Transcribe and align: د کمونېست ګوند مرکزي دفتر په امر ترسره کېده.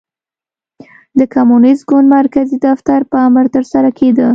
د 1.17 1.19
کمونېست 1.33 1.83
ګوند 1.89 2.07
مرکزي 2.17 2.57
دفتر 2.67 2.99
په 3.11 3.17
امر 3.27 3.45
ترسره 3.55 3.89
کېده. 3.99 4.27